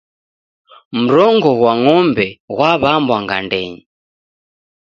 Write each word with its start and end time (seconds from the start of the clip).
Mrongo 1.01 1.49
ghwa 1.59 1.73
ng'ombe 1.81 2.27
ghwaw'ambwa 2.55 3.17
ngandenyi. 3.25 3.81